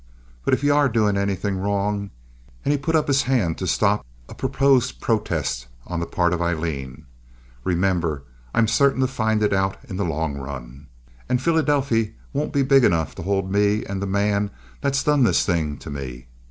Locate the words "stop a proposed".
3.67-4.99